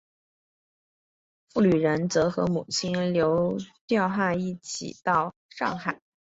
[1.53, 6.01] 傅履仁则和母亲刘倬汉一起到了上海。